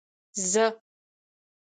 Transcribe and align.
زه. 0.51 0.65